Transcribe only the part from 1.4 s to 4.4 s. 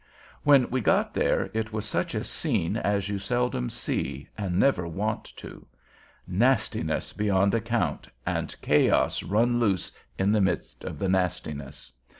it was such a scene as you seldom see,